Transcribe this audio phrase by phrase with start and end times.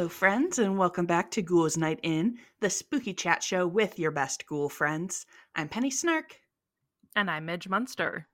[0.00, 4.10] Hello, friends, and welcome back to Ghouls Night In, the spooky chat show with your
[4.10, 5.26] best ghoul friends.
[5.54, 6.40] I'm Penny Snark.
[7.14, 8.26] And I'm Midge Munster.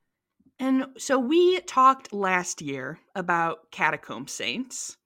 [0.60, 4.96] And so we talked last year about catacomb saints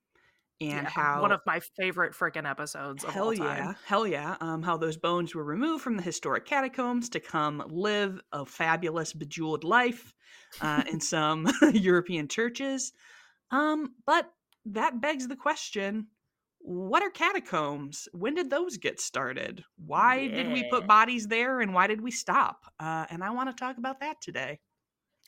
[0.61, 4.63] and Yeah, how one of my favorite freaking episodes of hell yeah, hell yeah, um,
[4.63, 9.65] how those bones were removed from the historic catacombs to come live a fabulous bejeweled
[9.65, 10.13] life
[10.61, 12.93] uh, in some European churches.
[13.51, 14.31] Um, but
[14.67, 16.09] that begs the question:
[16.61, 18.09] What are catacombs?
[18.13, 19.65] When did those get started?
[19.77, 22.73] Why did we put bodies there, and why did we stop?
[22.79, 24.61] Uh, and I want to talk about that today.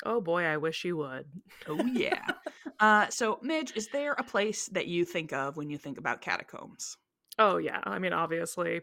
[0.04, 1.26] Oh boy, I wish you would.
[1.66, 2.34] Oh yeah.
[2.80, 6.20] uh, so, Midge, is there a place that you think of when you think about
[6.20, 6.96] catacombs?
[7.38, 8.82] Oh yeah, I mean obviously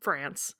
[0.00, 0.54] France.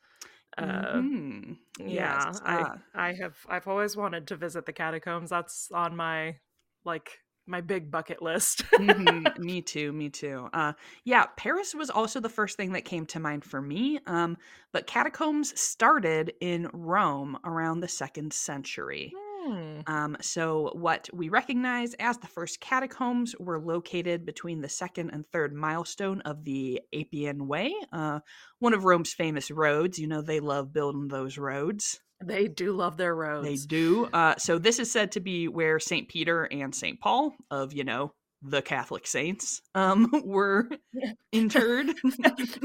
[0.59, 1.59] Uh Mhm.
[1.79, 5.31] yeah, Yes, I I have I've always wanted to visit the catacombs.
[5.31, 6.39] That's on my
[6.85, 8.65] like my big bucket list.
[8.73, 9.93] mhm, me too.
[9.93, 10.49] Me too.
[10.53, 10.73] Uh,
[11.05, 13.99] yeah, Paris was also the first thing that came to mind for me.
[14.07, 14.37] Um,
[14.73, 19.13] but catacombs started in Rome around the second century.
[19.43, 19.81] Hmm.
[19.87, 25.27] Um, so, what we recognize as the first catacombs were located between the second and
[25.27, 28.21] third milestone of the Appian Way, uh,
[28.59, 29.99] one of Rome's famous roads.
[29.99, 32.01] You know, they love building those roads.
[32.23, 33.47] They do love their roads.
[33.47, 34.07] They do.
[34.13, 36.09] Uh, so, this is said to be where St.
[36.09, 37.01] Peter and St.
[37.01, 38.13] Paul, of, you know,
[38.43, 40.69] the Catholic saints, um, were
[41.33, 41.89] interred.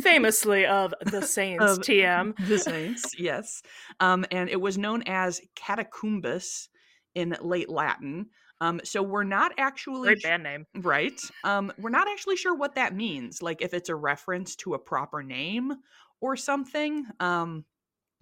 [0.01, 2.35] Famously of the Saints Of TM.
[2.47, 3.61] the saints, yes.
[3.99, 6.69] Um, and it was known as catacumbus
[7.13, 8.27] in late Latin.
[8.61, 10.65] Um, so we're not actually Great band name.
[10.75, 11.19] right.
[11.43, 13.41] Um, we're not actually sure what that means.
[13.41, 15.73] Like if it's a reference to a proper name
[16.21, 17.05] or something.
[17.19, 17.65] Um,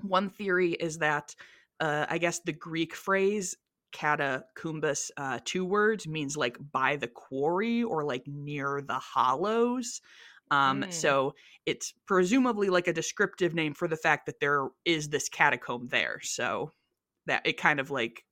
[0.02, 1.36] one theory is that
[1.80, 3.56] uh, I guess the Greek phrase
[3.92, 10.02] catacumbus, uh, two words, means like by the quarry or like near the hollows.
[10.52, 10.92] Um, Mm.
[10.92, 11.34] so
[11.66, 16.20] it's presumably like a descriptive name for the fact that there is this catacomb there.
[16.22, 16.72] So
[17.26, 18.26] that it kind of like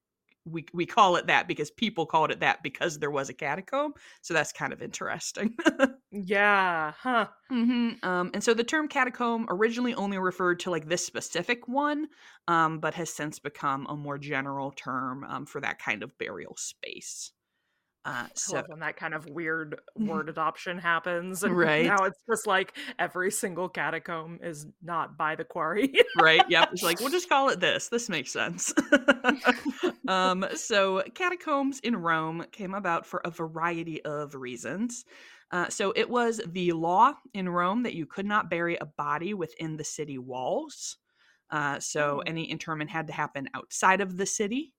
[0.45, 3.93] we we call it that because people called it that because there was a catacomb.
[4.21, 5.55] So that's kind of interesting.
[6.13, 7.29] Yeah, huh.
[7.49, 12.07] hmm Um, and so the term catacomb originally only referred to like this specific one,
[12.49, 16.57] um, but has since become a more general term um, for that kind of burial
[16.57, 17.31] space.
[18.03, 21.43] Uh, so when that kind of weird word adoption happens.
[21.43, 21.85] And Right.
[21.85, 25.93] now it's just like every single catacomb is not by the quarry.
[26.13, 28.73] right yep it's like we'll just call it this this makes sense
[30.07, 35.05] um so catacombs in rome came about for a variety of reasons
[35.51, 39.33] uh, so it was the law in rome that you could not bury a body
[39.33, 40.97] within the city walls
[41.49, 42.23] uh, so Oh.
[42.25, 44.73] any interment had to happen outside of the city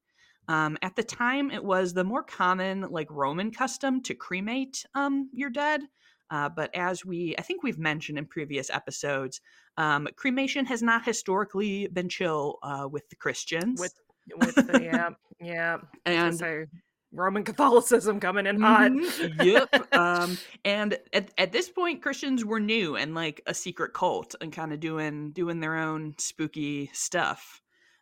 [0.49, 5.29] um, at the time it was the more common like roman custom to cremate um,
[5.33, 5.83] your dead
[6.31, 9.41] uh, but as we i think we've mentioned in previous episodes
[9.77, 13.81] um, cremation has not historically been chill uh, with the Christians.
[13.81, 13.95] with
[14.37, 15.11] with the yeah,
[15.41, 15.79] yeah.
[16.07, 16.67] and say
[17.13, 18.93] Roman Catholicism coming in hot.
[18.93, 19.89] Mhm, yep.
[19.93, 24.53] Um, and at, at this point, Christians were new and like a secret cult and
[24.53, 27.61] kind of doing doing their own spooky stuff.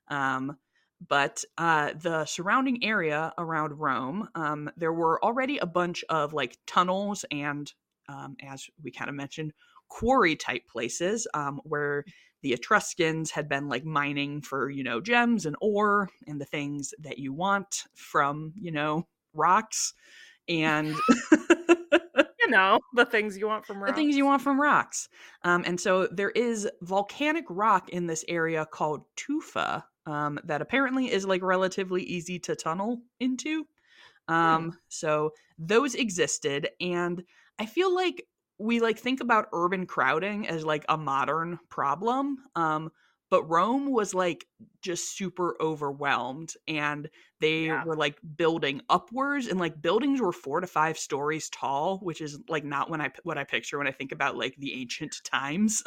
[0.09, 0.57] Um,
[1.06, 6.59] but uh, the surrounding area around Rome, um, there were already a bunch of like
[6.66, 7.72] tunnels and,
[8.09, 9.53] um, as we kind of mentioned,
[9.89, 12.05] quarry type places um, where
[12.43, 16.94] the Etruscans had been like mining for you know gems and ore and the things
[17.00, 19.94] that you want from you know rocks
[20.49, 20.94] and
[22.41, 23.97] you know, the things you want from the rocks.
[23.97, 25.09] things you want from rocks.
[25.45, 31.10] Um, and so there is volcanic rock in this area called tufa um, that apparently
[31.10, 33.66] is like relatively easy to tunnel into.
[34.28, 37.22] Um, so those existed, and
[37.59, 38.27] I feel like
[38.59, 42.39] we like think about urban crowding as like a modern problem.
[42.54, 42.91] Um,
[43.30, 44.47] but Rome was like
[44.82, 47.09] just super overwhelmed and
[47.41, 47.84] they Yeah.
[47.84, 52.38] were like building upwards and like buildings were 4 to 5 stories tall, which is
[52.48, 55.82] like not when I what I picture when I think about like the ancient times.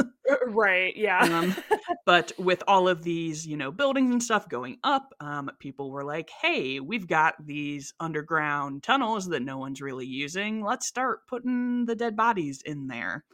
[0.47, 1.25] right, yeah.
[1.25, 1.55] Um,
[2.05, 6.03] but with all of these, you know, buildings and stuff going up, um, people were
[6.03, 10.63] like, "Hey, we've got these underground tunnels that no one's really using.
[10.63, 13.25] Let's start putting the dead bodies in there."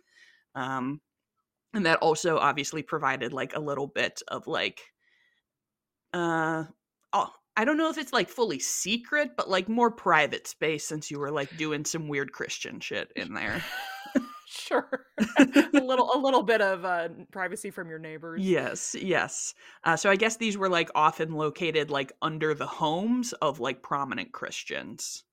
[0.55, 1.01] Um,
[1.73, 4.81] and that also obviously provided like a little bit of like,
[6.13, 6.63] uh,
[7.13, 11.11] oh, I don't know if it's like fully secret, but like more private space since
[11.11, 13.63] you were like doing some weird Christian shit in there.
[14.47, 15.05] sure.
[15.37, 18.41] a little a little bit of uh, privacy from your neighbors.
[18.41, 19.53] Yes, yes.
[19.83, 23.83] Uh, so I guess these were like often located like under the homes of like
[23.83, 25.23] prominent Christians.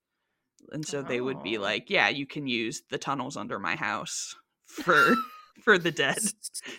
[0.72, 1.62] and so they would be Oh.
[1.62, 4.34] like, "Yeah, you can use the tunnels under my house
[4.66, 5.14] for
[5.62, 6.18] for the dead."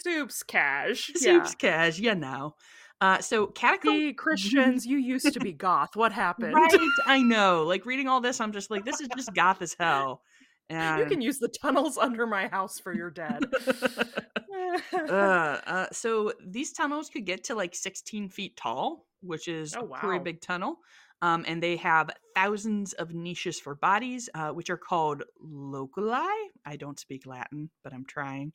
[0.04, 1.12] Soups cash.
[1.16, 2.56] Soups cash, you know.
[3.00, 3.52] Uh, so Yeah.
[3.54, 5.96] catacomb See, Christians, you used to be goth.
[5.96, 6.54] What happened?
[6.54, 7.64] Right, I know.
[7.64, 10.22] Like reading all this, I'm just like, this is just goth as hell.
[10.70, 13.44] You can use the tunnels under my house for your dead.
[15.10, 19.86] uh, uh, so these tunnels could get to like 16 feet tall, which is Oh,
[19.86, 20.80] a pretty big tunnel.
[21.22, 26.28] Um, and they have thousands of niches for bodies, uh, which are called loculi.
[26.66, 28.54] I don't speak Latin, but I'm trying.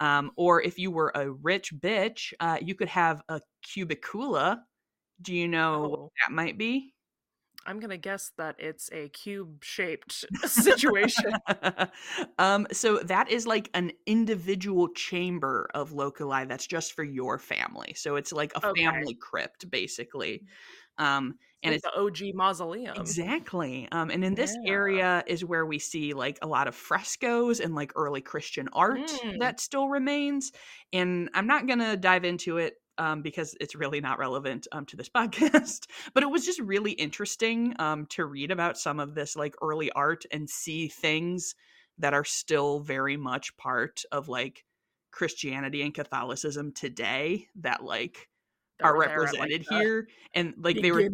[0.00, 4.62] Um, or if you were a rich bitch, uh, you could have a cubicula.
[5.22, 6.12] Do you know what Oh.
[6.26, 6.94] that might be?
[7.66, 11.42] I'm gonna guess that it's a cube-shaped situation.
[12.38, 17.94] um, so that is like an individual chamber of loculi that's just for your family.
[17.94, 19.02] So it's like a Okay.
[19.02, 20.44] family crypt, basically.
[20.98, 22.94] Um, and Like it's the OG mausoleum.
[22.94, 23.88] exactly.
[23.92, 24.70] Um, and in this Yeah.
[24.72, 29.22] area is where we see like a lot of frescoes and like early Christian art
[29.24, 29.38] Mm.
[29.38, 30.52] that still remains.
[30.92, 34.96] And I'm not gonna dive into it um, because it's really not relevant um, to
[34.96, 35.86] this podcast.
[36.14, 39.90] But it was just really interesting um, to read about some of this like early
[39.92, 41.54] art and see things
[41.98, 44.64] that are still very much part of like
[45.10, 48.28] Christianity and Catholicism today that like
[48.80, 51.08] are at, like, represented here and like they were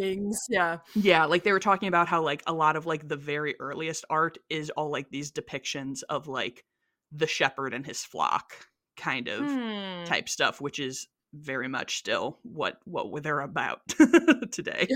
[0.48, 0.78] yeah.
[0.94, 4.04] yeah, like they were talking about how like a lot of like the very earliest
[4.10, 6.64] art is all like these depictions of like
[7.12, 8.52] the shepherd and his flock
[8.96, 10.04] kind of Hmm.
[10.04, 13.80] type stuff, which is very much still what what they're about
[14.50, 14.86] today.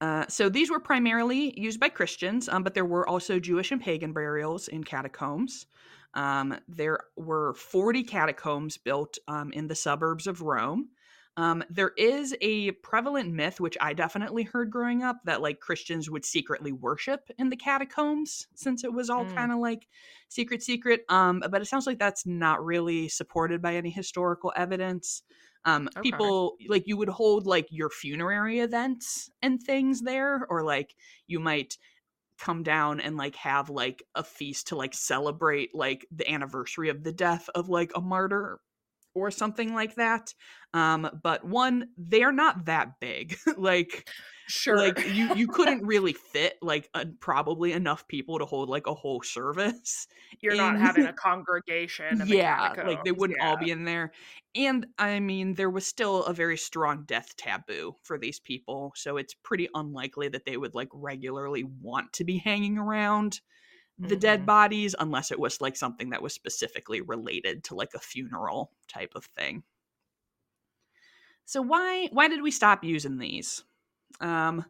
[0.00, 3.80] Uh, so these were primarily used by Christians, um, but there were also Jewish and
[3.80, 5.66] pagan burials in catacombs.
[6.14, 10.90] Um, there were 40 catacombs built um, in the suburbs of Rome.
[11.36, 16.08] Um, there is a prevalent myth, which I definitely heard growing up, that like Christians
[16.08, 19.34] would secretly worship in the catacombs since it was all Mm.
[19.36, 19.88] kind of like
[20.28, 21.04] secret, secret.
[21.08, 25.22] Um, but it sounds like that's not really supported by any historical evidence.
[25.64, 26.18] Um, Okay.
[26.20, 30.94] people like you would hold like your funerary events and things there, or like
[31.26, 31.78] you might
[32.38, 37.02] come down and like have like a feast to like celebrate like the anniversary of
[37.02, 38.60] the death of like a martyr
[39.14, 40.34] or something like that.
[40.72, 43.36] Um, but one, they're not that big.
[43.56, 44.08] like
[44.46, 44.76] sure.
[44.76, 48.94] like you you couldn't really fit like uh, probably enough people to hold like a
[48.94, 50.06] whole service
[50.40, 52.22] You're not having a congregation.
[52.26, 54.12] Yeah like they wouldn't all be in there
[54.54, 59.16] and i mean there was still a very strong death taboo for these people so
[59.16, 63.40] it's pretty unlikely that they would like regularly want to be hanging around
[63.98, 64.46] the dead Mhm.
[64.46, 69.14] bodies unless it was like something that was specifically related to like a funeral type
[69.14, 69.64] of thing
[71.44, 73.64] so why why did we stop using these
[74.20, 74.64] um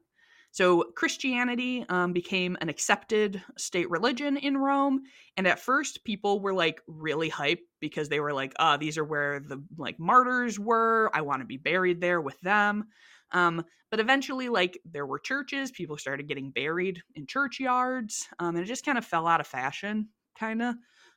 [0.53, 5.03] so Christianity um, became an accepted state religion in Rome,
[5.37, 9.05] and at first people were like really hyped because they were like, "Ah, these are
[9.05, 11.11] where the like martyrs were.
[11.15, 12.87] I want to be buried there with them."
[13.35, 18.65] Um, but eventually, like there were churches, people started getting buried in churchyards, um, and
[18.65, 20.77] it just kind of fell out of fashion, kind of.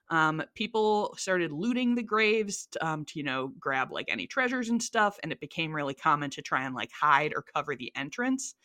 [0.10, 4.82] Um, people started looting the graves um, to, you know, grab like any treasures and
[4.82, 8.56] stuff, and it became really common to try and like hide or cover the entrance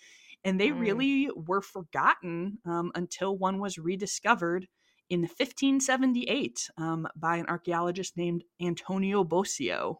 [0.44, 0.72] and they Mm.
[0.72, 4.68] really were forgotten um, until one was rediscovered
[5.08, 9.96] in 1578 um, by an archaeologist named Antonio Bosio.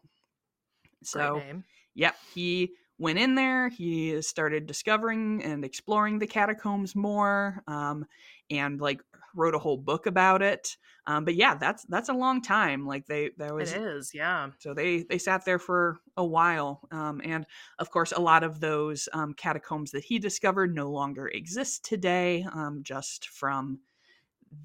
[1.03, 1.45] So,
[1.93, 3.69] yep, he went in there.
[3.69, 8.05] He started discovering and exploring the catacombs more, um,
[8.49, 9.01] and like
[9.35, 10.77] wrote a whole book about it.
[11.07, 12.87] Um, but yeah, that's that's a long time.
[12.87, 14.51] Like they that was It is, yeah.
[14.59, 17.45] so they they sat there for a while, um, and
[17.79, 22.45] of course, a lot of those um, catacombs that he discovered no longer exist today,
[22.53, 23.81] um, just from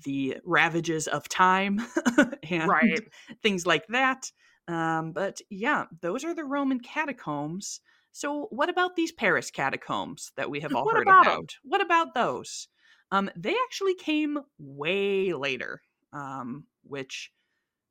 [0.04, 1.80] the ravages of time
[2.42, 3.08] and Right.
[3.42, 4.30] things like that.
[4.68, 7.80] Um, but yeah, those are the Roman catacombs.
[8.12, 11.54] So what about these Paris catacombs that we have all What heard about about?
[11.62, 12.68] What about those?
[13.10, 17.32] Um, they actually came way later, um, which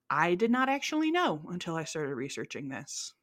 [0.10, 3.14] I did not actually know until I started researching this.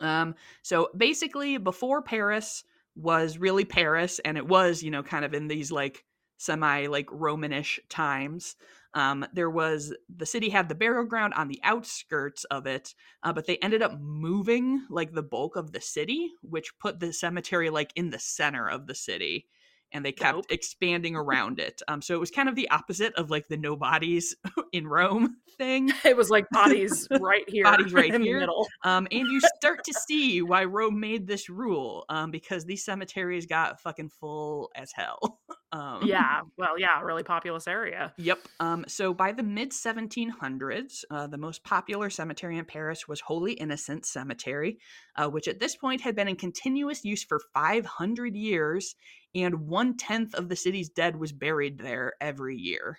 [0.00, 2.64] Um, so basically, before Paris
[2.96, 6.04] was really Paris, and it was, you know, kind of in these like
[6.36, 8.56] semi like Romanish times.
[8.94, 13.32] Um, there was the city had the burial ground on the outskirts of it, uh,
[13.32, 17.70] but they ended up moving like the bulk of the city, which put the cemetery
[17.70, 19.46] like in the center of the city.
[19.92, 20.46] and they kept Nope.
[20.50, 21.80] expanding around it.
[21.88, 24.34] Um, so it was kind of the opposite of like the no bodies
[24.72, 25.90] in Rome thing.
[26.04, 28.34] It was like bodies right here, Bodies right in here.
[28.34, 28.66] the middle.
[28.84, 33.46] Um, and you start to see why Rome made this rule um, because these cemeteries
[33.46, 35.40] got fucking full as hell.
[35.74, 38.12] Um, Yeah, well, yeah, really populous area.
[38.16, 38.38] Yep.
[38.60, 43.54] Um, so by the mid 1700s, uh, the most popular cemetery in Paris was Holy
[43.54, 44.78] Innocents Cemetery,
[45.16, 48.94] uh, which at this point had been in continuous use for 500 years,
[49.34, 52.98] and one tenth of the city's dead was buried there every year.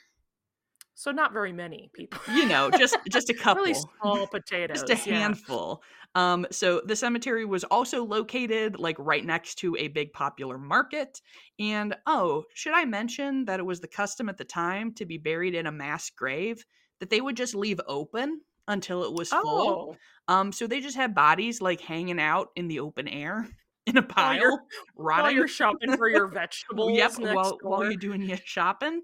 [0.95, 2.19] So not very many people.
[2.33, 3.63] You know, just just a couple.
[3.63, 4.83] really small potatoes.
[4.87, 5.19] just a yeah.
[5.19, 5.83] handful.
[6.15, 11.21] Um, so the cemetery was also located like right next to a big popular market.
[11.59, 15.17] And oh, should I mention that it was the custom at the time to be
[15.17, 16.63] buried in a mass grave
[17.01, 19.97] that they would just leave open until it was full.
[20.29, 23.47] Oh, Um, so they just had bodies like hanging out in the open air
[23.85, 24.57] in a pile, you're-
[24.95, 26.97] while you're shopping for your vegetables.
[26.97, 29.01] yep, while while you're doing your shopping.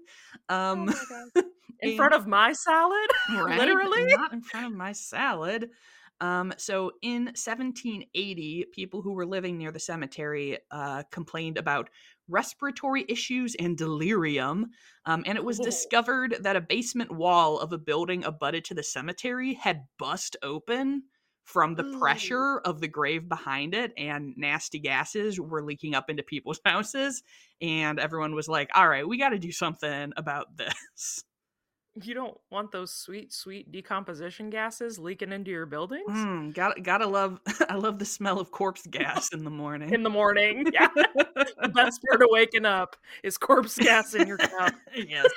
[0.48, 1.44] Oh Um, God.
[1.82, 3.58] In front of my salad, right?
[3.58, 4.04] literally.
[4.16, 5.70] not in front of my salad.
[6.20, 11.90] Um, so in 1780, people who were living near the cemetery uh, complained about
[12.28, 14.70] respiratory issues and delirium.
[15.04, 15.64] Um, and it was Oh.
[15.64, 21.02] discovered that a basement wall of a building abutted to the cemetery had bust open
[21.44, 26.22] from the pressure of the grave behind it, and nasty gases were leaking up into
[26.22, 27.24] people's houses.
[27.60, 31.24] And everyone was like, all right, we got to do something about this.
[32.00, 37.06] You don't want those sweet, sweet decomposition gases leaking into your buildings Mm, gotta gotta
[37.06, 39.92] love I love the smell of corpse gas in the morning.
[39.92, 40.64] in the morning.
[40.72, 44.72] Yeah, the best part of waking up is corpse gas in your cup.
[44.96, 45.30] yes.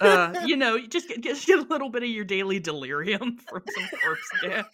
[0.00, 3.38] Uh, you know, you just get, just get a little bit of your daily delirium
[3.48, 4.64] from some corpse gas.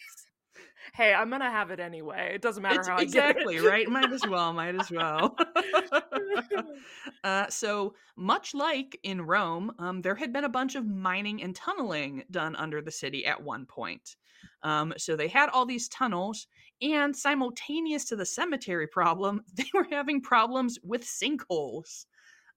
[0.97, 2.33] Hey, I'm gonna have it anyway.
[2.35, 3.69] It doesn't matter It's- how exactly I get it.
[3.69, 3.89] right.
[3.89, 4.53] Might as well.
[4.55, 5.37] Might as well.
[7.25, 11.55] uh, so much like in Rome, um, there had been a bunch of mining and
[11.55, 14.17] tunneling done under the city at one point.
[14.63, 16.47] Um, so they had all these tunnels,
[16.83, 22.07] and simultaneous to the cemetery problem, they were having problems with sinkholes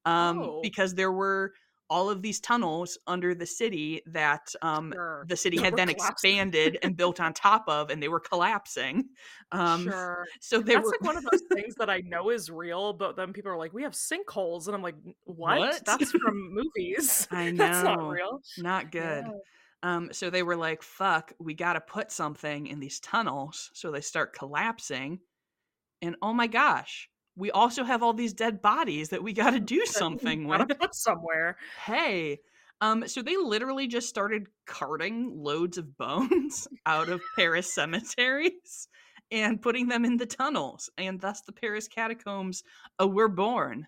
[0.06, 0.60] um, Oh.
[0.64, 1.54] because there were
[1.90, 5.26] all of these tunnels under the city that um, Sure.
[5.28, 5.96] the city had then collapsing.
[5.96, 9.10] expanded and built on top of, and they were collapsing.
[9.52, 10.26] Um, sure.
[10.42, 13.16] So they That's were like one of those things that I know is real, but
[13.16, 15.58] then people are like, "We have sinkholes," and I'm like, "What?
[15.60, 15.86] What?
[15.86, 17.28] That's from movies.
[17.32, 19.26] I That's not real." not good.
[19.26, 19.32] Yeah.
[19.82, 23.92] Um, so they were like, "Fuck, we got to put something in these tunnels." So
[23.92, 25.22] they start collapsing,
[26.02, 29.60] and oh my gosh, we also have all these dead bodies that we got to
[29.62, 30.68] do something with.
[30.78, 31.58] put somewhere.
[31.86, 32.40] Hey,
[32.82, 38.88] um, so they literally just started carting loads of bones out of Paris cemeteries
[39.32, 42.64] and putting them in the tunnels, and thus the Paris catacombs
[43.02, 43.88] uh, were born.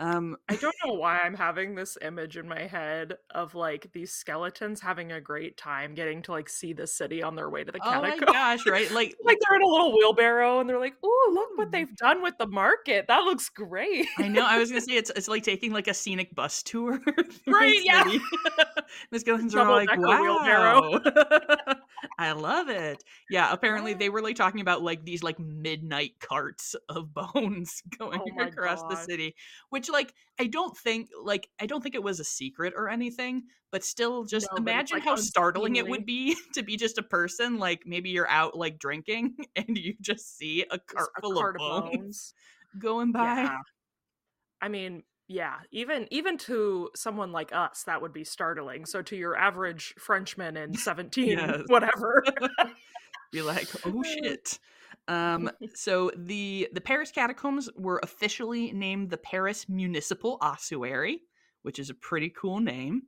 [0.00, 4.10] Um, I don't know why I'm having this image in my head of like these
[4.10, 7.70] skeletons having a great time getting to like see the city on their way to
[7.70, 8.90] the oh my gosh, right?
[9.00, 12.22] Like, like they're in a little wheelbarrow and they're like, "Ooh, look what they've done
[12.22, 13.06] with the market.
[13.08, 14.44] That looks great." I know.
[14.46, 16.98] I was gonna say it's it's like taking like a scenic bus tour.
[17.46, 18.04] Right, yeah.
[19.10, 21.00] the skeletons are like, wow, wheelbarrow."
[22.18, 23.02] I love it.
[23.28, 28.20] Yeah, apparently they were like talking about like these like midnight carts of bones going
[28.20, 29.34] Oh across the city,
[29.68, 33.44] which like I don't think like I don't think it was a secret or anything,
[33.70, 37.02] but still just No, imagine like, how startling it would be to be just a
[37.02, 41.54] person like maybe you're out like drinking and you just see a cart full of
[41.56, 42.34] bones,
[42.78, 43.24] going by.
[43.24, 43.58] Yeah.
[44.62, 48.84] I mean, yeah, even even to someone like us, that would be startling.
[48.86, 51.62] So to your average Frenchman in 17, Yes.
[51.68, 52.24] whatever.
[53.30, 54.58] Be like, oh shit.
[55.08, 61.22] Um, so the the Paris catacombs were officially named the Paris Municipal Ossuary,
[61.62, 63.02] which is a pretty cool name.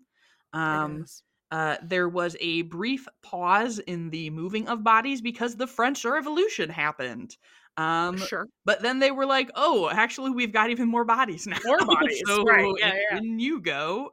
[0.53, 1.07] Um,
[1.51, 6.71] uh, there was a brief pause in the moving of bodies because the French Revolution
[6.71, 7.37] happened.
[7.79, 8.49] Um, sure.
[8.67, 11.59] but then they were like, "Oh, actually, we've got even more bodies now.
[11.65, 13.19] More bodies, so right, yeah, in, yeah.
[13.19, 14.11] in you go."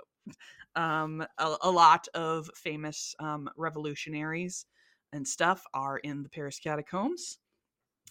[0.75, 4.65] Um, a, a lot of famous um, revolutionaries
[5.13, 7.37] and stuff are in the Paris catacombs.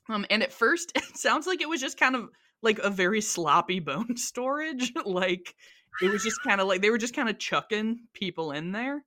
[0.09, 2.31] Um, and at first, it sounds like it was just kind of
[2.63, 4.93] like a very sloppy bone storage.
[5.05, 5.55] like
[6.03, 9.05] it was just kind of like they were just kind of chucking people in there.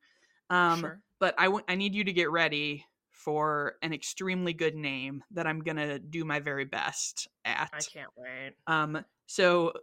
[0.50, 1.02] Um, sure.
[1.20, 5.60] but I I need you to get ready for an extremely good name that I'm
[5.60, 7.70] gonna do my very best at.
[7.74, 8.54] I can't wait.
[8.68, 9.74] Um, so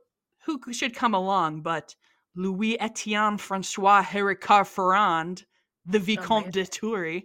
[0.45, 1.95] who should come along but
[2.35, 5.45] Louis Etienne Francois Héricard Ferrand,
[5.87, 7.25] the Vicomte de Thury.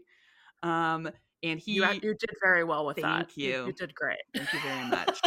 [0.63, 1.09] Um,
[1.43, 3.37] and he You, you did very well with Thank that.
[3.37, 3.65] You, you.
[3.67, 4.19] you did great.
[4.33, 5.19] Thank you very much.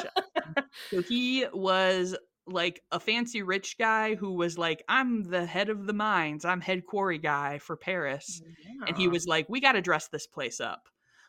[0.90, 2.16] so he was
[2.46, 6.60] like a fancy rich guy who was like, I'm the head of the mines, I'm
[6.60, 8.40] head quarry guy for Paris.
[8.86, 10.88] And he was like, we got to dress this place up.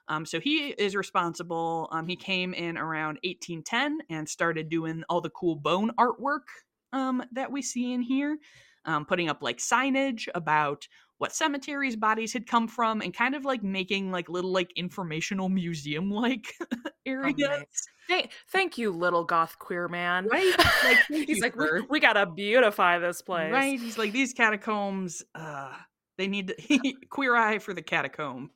[0.10, 1.90] Um, so he is responsible.
[1.92, 6.46] Um, he came in around 1810 and started doing all the cool bone artwork
[6.94, 8.38] um, that we see in here,
[8.86, 10.88] um, putting up like signage about
[11.18, 15.50] what cemeteries bodies had come from, and kind of like making like little like informational
[15.50, 16.54] museum like
[17.06, 17.36] areas.
[17.38, 17.66] Amazing.
[18.08, 20.28] Thank, thank you, little goth queer man.
[20.28, 20.54] Right?
[20.84, 20.98] Like,
[21.28, 23.52] He's like, we, we gotta beautify this place.
[23.52, 23.80] Right?
[23.80, 25.24] He's like these catacombs.
[25.36, 25.74] Uh,
[26.18, 28.52] they need to, queer eye for the catacomb.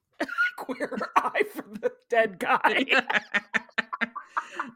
[0.57, 2.85] Queer eye for the dead guy.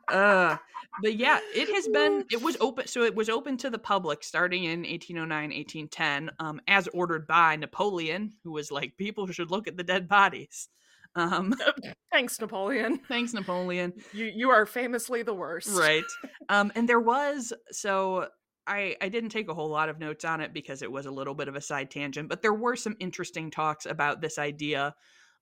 [0.10, 0.58] uh
[1.02, 4.24] but yeah it has been it was open so it was open to the public
[4.24, 9.68] starting in 1809 1810 um as ordered by napoleon who was like people should look
[9.68, 10.70] at the dead bodies
[11.16, 11.54] um
[12.12, 13.00] Thanks, Napoleon.
[13.08, 15.70] thanks napoleon You you are famously the worst.
[15.78, 16.04] right
[16.50, 18.28] um and there was so
[18.68, 21.12] i i didn't take a whole lot of notes on it because it was a
[21.12, 24.96] little bit of a side tangent but there were some interesting talks about this idea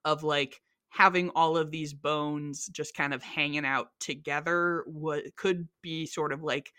[0.06, 0.62] of like
[0.94, 6.32] having all of these bones just kind of hanging out together what could be sort
[6.32, 6.72] of like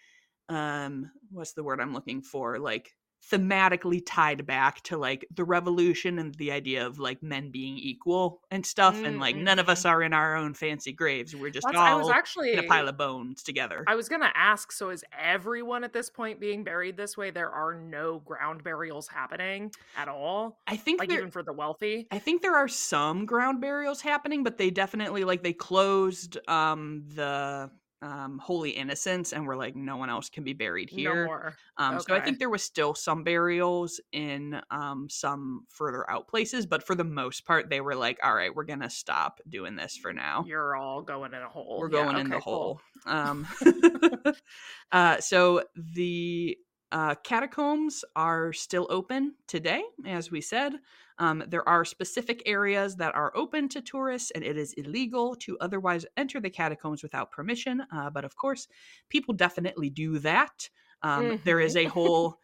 [0.49, 2.59] um what's the word i'm looking for?
[2.59, 2.90] Like
[3.30, 8.40] thematically tied back to like the revolution and the idea of like men being equal
[8.50, 11.66] and stuff and like none of us are in our own fancy graves we're just
[11.66, 14.72] That's, I was all actually in a pile of bones together I was gonna ask.
[14.72, 17.30] So is everyone at this point being buried this way?
[17.30, 21.52] There are no ground burials happening at all, i think like there, even for the
[21.52, 22.06] wealthy.
[22.10, 27.04] I think there are some ground burials happening, but they definitely like they closed um
[27.14, 27.70] the
[28.04, 31.25] um Holy Innocents and were like no one else can be buried No here.
[31.25, 31.58] more.
[31.78, 36.66] um so I think there was still some burials in um some further out places,
[36.66, 39.76] but for the most part they were like all right, we're going to stop doing
[39.76, 40.46] this for now.
[40.46, 41.81] You're all going in a hole.
[41.81, 42.40] We're Yeah, going in the cool.
[42.40, 42.81] hole.
[43.07, 43.48] Um
[44.92, 46.57] uh so the
[46.92, 50.74] uh, catacombs are still open today, as we said.
[51.18, 55.57] Um, there are specific areas that are open to tourists, and it is illegal to
[55.61, 57.83] otherwise enter the catacombs without permission.
[57.92, 58.66] Uh, but of course,
[59.09, 60.68] people definitely do that.
[61.03, 62.40] Um, There is a whole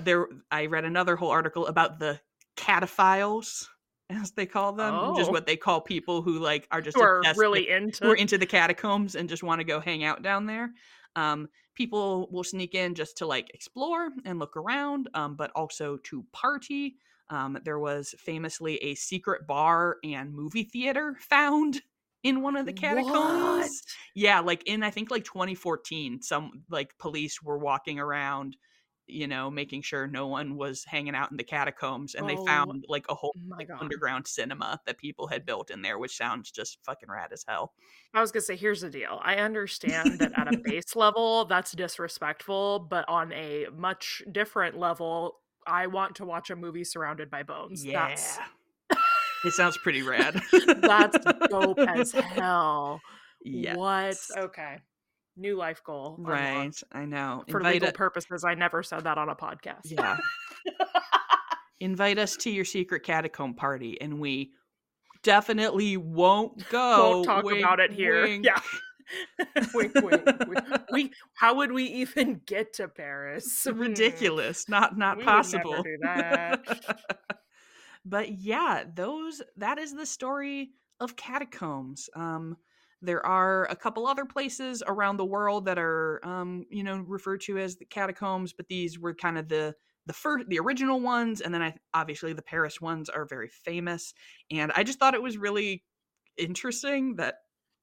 [0.00, 0.26] there.
[0.50, 2.20] I read another whole article about the
[2.56, 3.66] cataphiles,
[4.10, 5.32] as they call them, which is Oh.
[5.32, 8.16] what they call people who like are just Who are with- really into who are
[8.16, 10.72] into the catacombs and just want to go hang out down there.
[11.16, 15.96] Um, people will sneak in just to like explore and look around, um, but also
[16.04, 16.96] to party.
[17.30, 21.82] Um, there was famously a secret bar and movie theater found
[22.22, 23.12] in one of the catacombs.
[23.12, 23.70] What?
[24.14, 28.56] Yeah, like in I think like 2014, some like police were walking around,
[29.06, 32.44] you know, making sure no one was hanging out in the catacombs, and they Oh
[32.46, 36.50] found like a whole like, underground cinema that people had built in there, which sounds
[36.50, 37.74] just fucking rad as hell.
[38.14, 39.20] I was gonna say, here's the deal.
[39.22, 45.40] I understand that at a base level, that's disrespectful, but on a much different level,
[45.68, 47.84] I want to watch a movie surrounded by bones.
[47.84, 48.08] Yeah.
[48.08, 48.38] That's
[49.44, 50.40] it sounds pretty rad.
[50.80, 51.16] that's
[51.48, 53.00] dope as hell.
[53.44, 53.76] Yes.
[53.76, 54.16] What?
[54.36, 54.78] Okay.
[55.36, 56.16] New life goal.
[56.18, 56.74] Right.
[56.90, 57.44] I know.
[57.48, 59.82] For Invite legal u- purposes, I never said that on a podcast.
[59.84, 60.16] Yeah.
[61.80, 64.50] Invite us to your secret catacomb party and we
[65.22, 66.96] definitely won't go.
[67.10, 68.22] We won't talk Wink, about it here.
[68.22, 68.44] wink.
[68.44, 68.60] Yeah.
[69.74, 70.58] Wink, wink, wink.
[70.92, 73.62] We, how would we even get to Paris?
[73.68, 73.80] Hmm.
[73.80, 75.82] ridiculous not not We possible
[78.04, 82.56] but yeah those that is the story of catacombs um
[83.00, 87.40] there are a couple other places around the world that are um you know referred
[87.42, 89.74] to as the catacombs but these were kind of the
[90.06, 94.14] the first the original ones and then i obviously the paris ones are very famous
[94.50, 95.84] and i just thought it was really
[96.36, 97.36] interesting that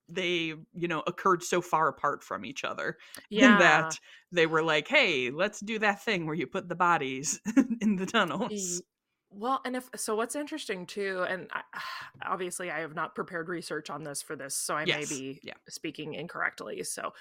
[0.10, 2.98] they you know occurred so far apart from each other
[3.30, 3.48] Yeah.
[3.48, 4.00] in that
[4.32, 7.40] they were like, "Hey, let's do that thing where you put the bodies
[7.82, 8.82] in the tunnels."
[9.30, 11.62] Well, and if so, what's interesting too, and I,
[12.26, 15.42] obviously I have not prepared research on this for this, so I Yes, may be
[15.44, 15.54] yeah.
[15.68, 16.84] speaking incorrectly.
[16.84, 17.14] So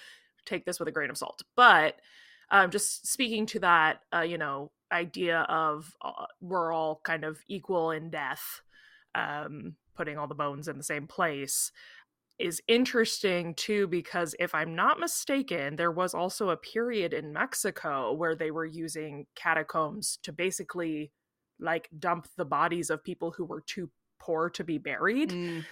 [0.44, 1.42] take this with a grain of salt.
[1.56, 1.96] But
[2.50, 7.40] um, just speaking to that, uh, you know, idea of uh, we're all kind of
[7.48, 8.60] equal in death,
[9.14, 11.72] um, putting all the bones in the same place
[12.38, 18.12] is interesting too because if i'm not mistaken there was also a period in mexico
[18.12, 21.12] where they were using catacombs to basically
[21.60, 25.64] like dump the bodies of people who were too poor to be buried Mm,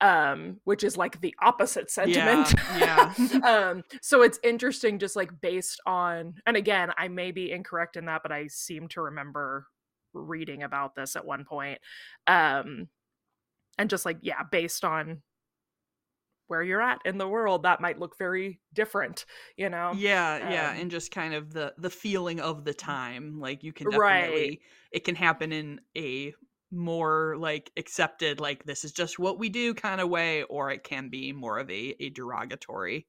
[0.00, 3.12] um which is like the opposite sentiment yeah.
[3.44, 8.04] um so it's interesting just like based on and again i may be incorrect in
[8.04, 9.66] that but i seem to remember
[10.14, 11.80] reading about this at one point
[12.28, 12.88] um
[13.76, 15.20] and just like yeah based on
[16.48, 19.24] where you're at in the world that might look very different
[19.56, 23.38] you know yeah yeah Um, and just kind of the the feeling of the time
[23.40, 23.88] like you can Right.
[23.88, 24.60] definitely
[24.92, 26.34] it can happen in a
[26.70, 30.84] more like accepted like this is just what we do kind of way or it
[30.84, 33.06] can be more of a, a derogatory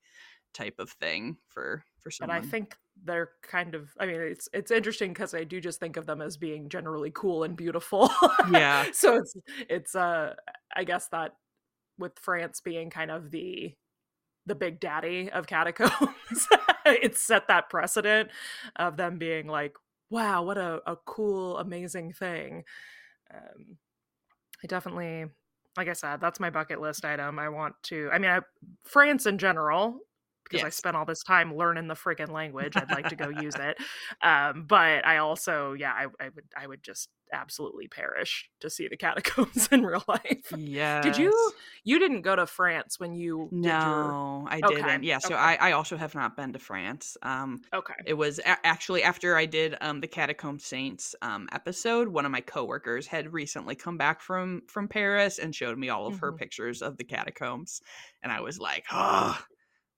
[0.53, 4.49] type of thing for for and someone i think they're kind of i mean it's
[4.53, 8.09] it's interesting because i do just think of them as being generally cool and beautiful
[8.41, 8.87] Yeah.
[8.93, 9.33] so it's
[9.69, 10.35] it's uh
[10.75, 11.33] i guess that
[11.99, 13.75] with france being kind of the
[14.45, 16.47] the big daddy of catacombs.
[16.85, 18.31] It set that precedent
[18.75, 19.75] of them being like
[20.09, 22.63] wow what a, a cool amazing thing.
[23.31, 23.77] Um
[24.63, 25.25] i definitely
[25.77, 27.37] like i said that's my bucket list item.
[27.37, 28.39] I want to i mean I,
[28.83, 29.99] france in general
[30.49, 32.75] because I spent all this time learning the freaking language.
[32.77, 33.77] I'd like to go use it.
[34.23, 38.87] Um, but I also, yeah, I, I would, I would just absolutely perish to see
[38.87, 40.51] the catacombs in real life.
[40.51, 41.51] yeah Did you?
[41.83, 44.15] You didn't go to France when you did your.
[44.15, 45.43] no i didn't yeah so okay.
[45.43, 47.93] I, I also have not been to france um Okay.
[48.05, 52.31] it was a- actually after i did um the catacomb saints um episode one of
[52.31, 56.31] my coworkers had recently come back from from paris and showed me all of her
[56.31, 56.37] Mhm.
[56.37, 57.81] pictures of the catacombs
[58.23, 59.39] and i was like oh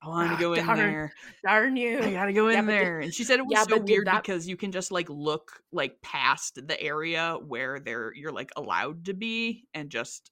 [0.03, 0.77] i want to Ah, go in darn.
[0.77, 1.99] there Darn you.
[2.01, 4.23] i gotta go in Yeah, there and she said it was yeah, so weird that-
[4.23, 9.05] because you can just like look like past the area where they're you're like allowed
[9.05, 10.31] to be and just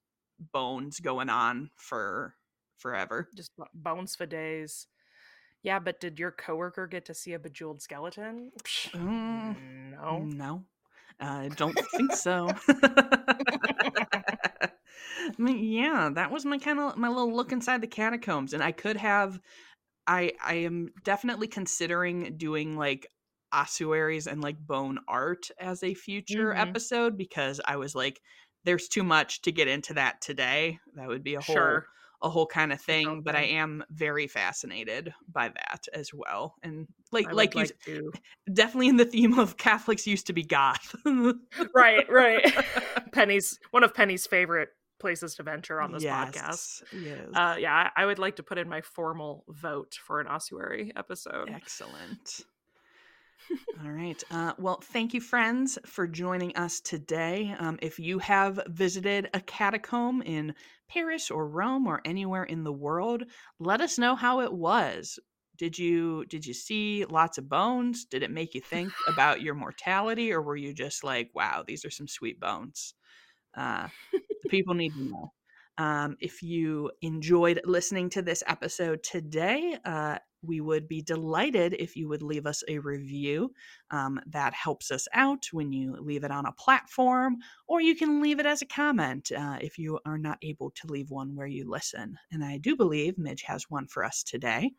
[0.53, 2.33] bones going on for
[2.77, 4.87] forever Just bones for days.
[5.63, 8.51] Yeah, but did your coworker get to see a bejeweled skeleton?
[8.93, 9.55] Mm,
[9.91, 10.19] no.
[10.23, 10.63] No,
[11.19, 12.47] I don't think so.
[15.39, 18.63] I mean, yeah, that was my kind of my little look inside the catacombs, and
[18.63, 19.39] I could have.
[20.07, 23.07] I I am definitely considering doing like
[23.53, 26.55] ossuaries and like bone art as a future Mhm.
[26.55, 28.21] episode because I was like,
[28.65, 30.79] there's too much to get into that today.
[30.95, 31.89] That would be a whole Sure.
[32.21, 36.55] a whole kind of thing, own but I am very fascinated by that as well.
[36.63, 38.13] And like I like you like to.
[38.53, 40.95] definitely in the theme of Catholics used to be goth.
[41.73, 42.43] right, right.
[43.11, 46.35] Penny's one of Penny's favorite places to venture on this podcast.
[46.35, 47.27] Yes, Yes.
[47.33, 50.91] Uh, yeah, I I would like to put in my formal vote for an ossuary
[50.95, 51.49] episode.
[51.49, 52.41] Excellent.
[53.83, 54.21] All right.
[54.29, 57.55] Uh, well, thank you, friends, for joining us today.
[57.57, 60.53] Um, if you have visited a catacomb in
[60.89, 63.23] Paris or Rome or anywhere in the world,
[63.59, 65.17] let us know how it was.
[65.57, 68.05] Did you did you see lots of bones?
[68.05, 71.83] Did it make you think about your mortality, or were you just like, "Wow, these
[71.83, 72.93] are some sweet bones"?
[73.55, 73.87] Uh,
[74.49, 75.33] people need to know.
[75.77, 81.95] Um, if you enjoyed listening to this episode today, uh, we would be delighted if
[81.95, 83.53] you would leave us a review.
[83.91, 88.21] Um, that helps us out when you leave it on a platform, or you can
[88.21, 91.47] leave it as a comment uh, if you are not able to leave one where
[91.47, 92.17] you listen.
[92.31, 94.71] And I do believe Midge has one for us today.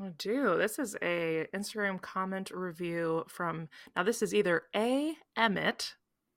[0.00, 0.56] I do.
[0.56, 4.04] This is a Instagram comment review from now.
[4.04, 5.94] This is either A Emmett.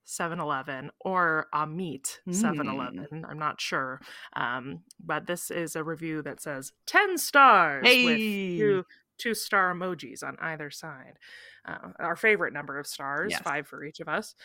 [0.08, 3.26] 7-Eleven or Amit 7-Eleven.
[3.28, 4.02] I'm not sure.
[4.36, 8.86] Um, but this is a review that says 10 stars with two,
[9.18, 11.18] two star emojis on either side.
[11.66, 13.42] Uh, our favorite number of stars, Yes.
[13.42, 14.36] five for each of us.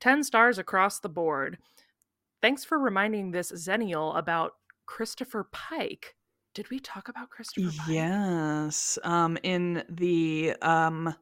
[0.00, 1.58] 10 stars across the board.
[2.42, 4.52] Thanks for reminding this Zennial about
[4.86, 6.14] Christopher Pike.
[6.54, 7.88] Did we talk about Christopher Pike?
[7.88, 8.98] Yes.
[9.04, 11.14] Um, in the um,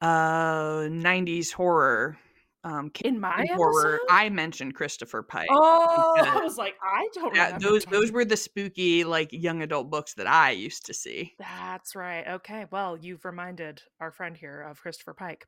[0.00, 2.18] uh, 90s horror
[2.62, 4.06] um, In my horror, episode?
[4.10, 5.48] I mentioned Christopher Pike.
[5.50, 9.90] Oh, I was like, I don't Yeah, those those were the spooky like young adult
[9.90, 11.34] books that I used to see.
[11.38, 12.26] That's right.
[12.28, 12.66] Okay.
[12.70, 15.46] Well, you've reminded our friend here of Christopher Pike.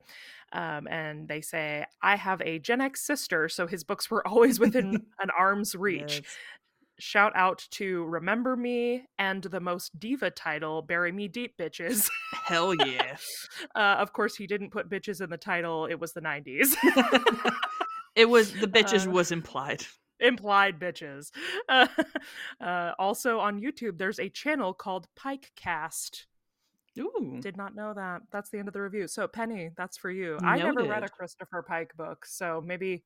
[0.52, 4.58] Um, and they say, I have a Gen X sister, so his books were always
[4.58, 6.22] within an arm's reach.
[6.22, 6.36] Yes.
[7.04, 12.08] Shout out to Remember Me and the most diva title, Bury Me Deep Bitches.
[12.44, 13.16] Hell yeah.
[13.74, 16.76] Uh, of course, he didn't put bitches in the title, it was the 90s.
[18.14, 19.84] it was the bitches Uh, was implied.
[20.20, 21.32] implied bitches.
[21.68, 21.88] Uh,
[22.60, 26.26] uh, also on YouTube, there's a channel called Pikecast.
[27.00, 27.38] Ooh.
[27.40, 28.22] Did not know that.
[28.30, 29.08] That's the end of the review.
[29.08, 30.38] So Penny, that's for you.
[30.40, 33.02] I never read a Christopher Pike book, so maybe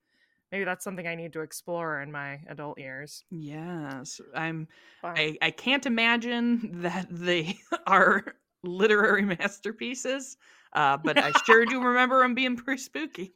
[0.57, 3.25] maybe that's something I need to explore in my adult years.
[3.31, 4.23] Yes.
[4.35, 4.69] I'm
[5.05, 8.25] I, I can't imagine that they are
[8.62, 10.38] literary masterpieces.
[10.73, 13.35] Uh, but I sure do remember them being pretty spooky.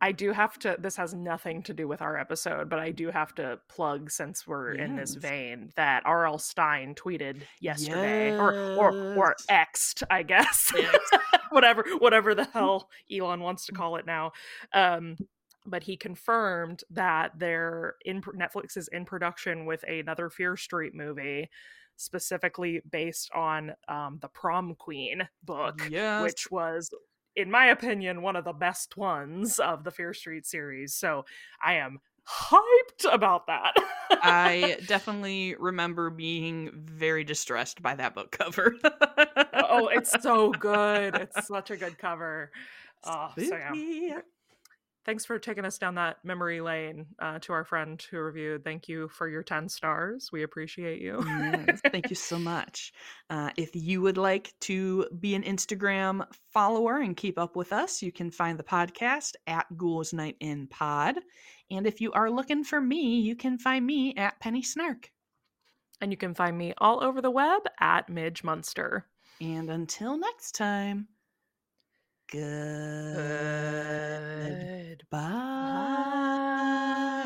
[0.00, 3.10] I do have to this has nothing to do with our episode, but I do
[3.10, 6.38] have to plug since we're in this vein that R.L.
[6.38, 10.72] Stine tweeted yesterday or or or X'd, I guess.
[10.72, 11.18] X'd.
[11.50, 14.30] whatever whatever the hell Elon wants to call it now.
[14.72, 15.16] Um
[15.68, 21.48] but he confirmed that they're in Netflix is in production with another Fear Street movie
[21.96, 26.22] specifically based on um, the Prom Queen book, Yes.
[26.22, 26.90] which was,
[27.36, 30.94] in my opinion, one of the best ones of the Fear Street series.
[30.94, 31.24] So
[31.64, 33.74] I am hyped about that.
[34.10, 38.74] I definitely remember being very distressed by that book cover.
[39.54, 41.14] oh, it's so good.
[41.16, 42.52] It's such a good cover.
[43.04, 44.20] Oh, so yeah.
[45.08, 48.62] Thanks for taking us down that memory lane uh, to our friend who reviewed.
[48.62, 50.28] Thank you for your 10 stars.
[50.30, 51.24] We appreciate you.
[51.26, 52.92] yes, thank you so much.
[53.30, 58.02] Uh, if you would like to be an Instagram follower and keep up with us,
[58.02, 61.16] you can find the podcast at Ghouls Night In Pod.
[61.70, 65.10] And if you are looking for me, you can find me at Penny Snark.
[66.02, 69.06] And you can find me all over the web at Midge Munster.
[69.40, 71.08] And until next time,
[72.30, 73.18] Good.
[75.10, 75.18] Goodbye.
[75.60, 77.17] Bye.